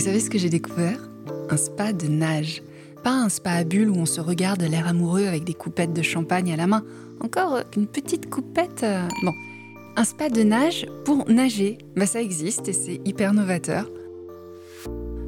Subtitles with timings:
[0.00, 0.98] Vous savez ce que j'ai découvert?
[1.50, 2.62] Un spa de nage.
[3.04, 6.00] Pas un spa à bulles où on se regarde l'air amoureux avec des coupettes de
[6.00, 6.86] champagne à la main.
[7.20, 8.82] Encore une petite coupette.
[8.82, 9.34] euh, Bon.
[9.96, 11.76] Un spa de nage pour nager.
[11.96, 13.90] Bah ça existe et c'est hyper novateur.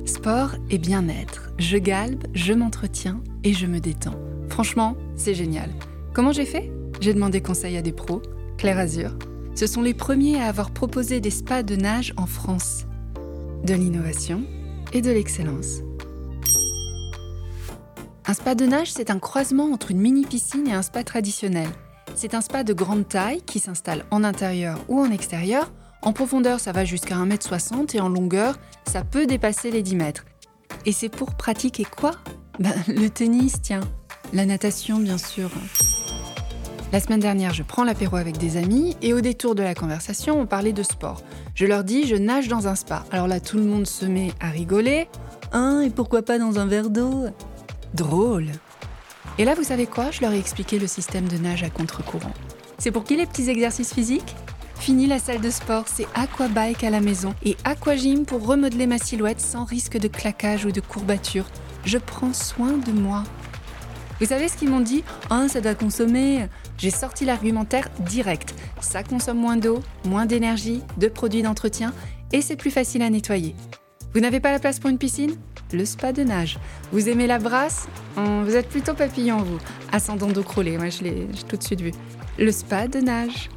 [0.06, 1.52] Sport et bien-être.
[1.59, 4.18] Je galbe, je m'entretiens et je me détends.
[4.48, 5.68] Franchement, c'est génial.
[6.14, 6.73] Comment j'ai fait?
[7.02, 8.23] J'ai demandé conseil à des pros.
[8.57, 9.18] Claire Azur.
[9.54, 12.86] Ce sont les premiers à avoir proposé des spas de nage en France.
[13.66, 14.45] De l'innovation
[14.92, 15.80] et de l'excellence.
[18.27, 21.68] Un spa de nage, c'est un croisement entre une mini-piscine et un spa traditionnel.
[22.15, 25.73] C'est un spa de grande taille qui s'installe en intérieur ou en extérieur.
[26.02, 30.24] En profondeur, ça va jusqu'à 1m60 et en longueur, ça peut dépasser les 10 mètres.
[30.87, 32.12] Et c'est pour pratiquer quoi?
[32.59, 33.80] Ben, Le tennis, tiens.
[34.32, 35.51] La natation, bien sûr.
[36.92, 40.38] La semaine dernière, je prends l'apéro avec des amis et au détour de la conversation,
[40.38, 41.23] on parlait de sport.
[41.55, 43.06] Je leur dis, je nage dans un spa.
[43.10, 45.09] Alors là, tout le monde se met à rigoler.
[45.52, 47.29] Hein, et pourquoi pas dans un verre d'eau?
[47.95, 48.48] Drôle.
[49.38, 50.10] Et là, vous savez quoi?
[50.10, 52.35] Je leur ai expliqué le système de nage à contre-courant.
[52.76, 54.37] C'est pour qui les petits exercices physiques?
[54.74, 58.98] Fini la salle de sport, c'est aquabike à la maison et aquagym pour remodeler ma
[58.98, 61.46] silhouette sans risque de claquage ou de courbature.
[61.87, 63.24] Je prends soin de moi.
[64.22, 65.03] Vous savez ce qu'ils m'ont dit?
[65.31, 66.47] Ah, ça doit consommer.
[66.78, 68.54] J'ai sorti l'argumentaire direct.
[68.81, 71.92] Ça consomme moins d'eau, moins d'énergie, de produits d'entretien
[72.31, 73.56] et c'est plus facile à nettoyer.
[74.14, 75.34] Vous n'avez pas la place pour une piscine?
[75.72, 76.60] Le spa de nage.
[76.92, 77.88] Vous aimez la brasse?
[78.16, 79.59] Hum, Vous êtes plutôt papillon, vous.
[79.91, 81.91] Ascendant d'eau crôlée, moi je l'ai tout de suite vu.
[82.38, 83.50] Le spa de nage.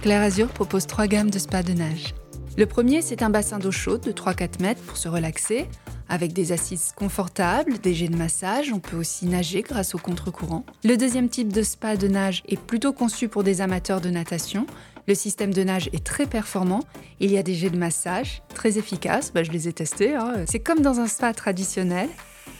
[0.00, 2.14] Claire Azur propose trois gammes de spa de nage.
[2.56, 5.68] Le premier, c'est un bassin d'eau chaude de 3-4 mètres pour se relaxer,
[6.08, 10.64] avec des assises confortables, des jets de massage, on peut aussi nager grâce au contre-courant.
[10.84, 14.66] Le deuxième type de spa de nage est plutôt conçu pour des amateurs de natation.
[15.08, 16.80] Le système de nage est très performant.
[17.20, 20.14] Il y a des jets de massage très efficaces, Bah, je les ai testés.
[20.14, 20.44] hein.
[20.46, 22.08] C'est comme dans un spa traditionnel.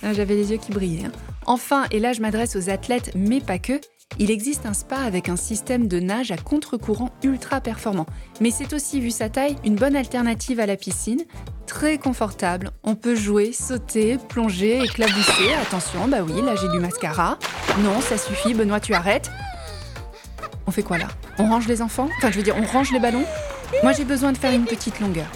[0.02, 1.06] Ah, J'avais les yeux qui brillaient.
[1.06, 1.12] hein.
[1.46, 3.80] Enfin, et là je m'adresse aux athlètes, mais pas que,
[4.18, 8.06] il existe un spa avec un système de nage à contre-courant ultra performant.
[8.40, 11.22] Mais c'est aussi, vu sa taille, une bonne alternative à la piscine.
[11.66, 15.52] Très confortable, on peut jouer, sauter, plonger, éclabousser.
[15.60, 17.38] Attention, bah oui, là j'ai du mascara.
[17.80, 19.30] Non, ça suffit, Benoît, tu arrêtes.
[20.66, 21.08] On fait quoi là?
[21.38, 22.08] On range les enfants?
[22.18, 23.24] Enfin, je veux dire, on range les ballons?
[23.82, 25.26] Moi j'ai besoin de faire une petite longueur.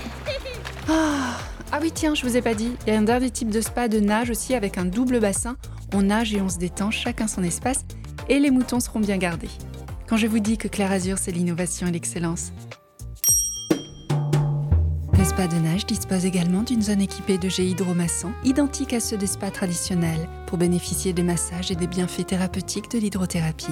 [0.88, 1.36] Ah,
[1.72, 3.60] ah oui, tiens, je vous ai pas dit, il y a un dernier type de
[3.60, 5.56] spa de nage aussi avec un double bassin.
[5.92, 7.84] On nage et on se détend, chacun son espace,
[8.30, 9.50] et les moutons seront bien gardés.
[10.08, 12.52] Quand je vous dis que Claire Azur, c'est l'innovation et l'excellence.
[15.18, 19.18] Le spa de nage dispose également d'une zone équipée de jets hydromassants, identique à ceux
[19.18, 23.66] des spas traditionnels, pour bénéficier des massages et des bienfaits thérapeutiques de l'hydrothérapie.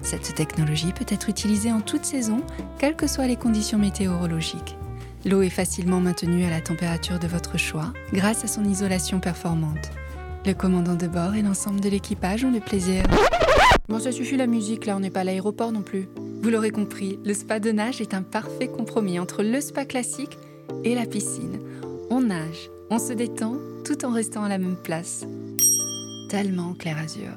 [0.00, 2.42] Cette technologie peut être utilisée en toute saison,
[2.78, 4.76] quelles que soient les conditions météorologiques.
[5.26, 9.90] L'eau est facilement maintenue à la température de votre choix grâce à son isolation performante.
[10.46, 13.04] Le commandant de bord et l'ensemble de l'équipage ont le plaisir.
[13.88, 16.08] Bon, ça suffit la musique, là, on n'est pas à l'aéroport non plus.
[16.42, 20.38] Vous l'aurez compris, le spa de nage est un parfait compromis entre le spa classique
[20.84, 21.58] et la piscine.
[22.10, 25.26] On nage, on se détend tout en restant à la même place.
[26.30, 27.32] Tellement clair azur.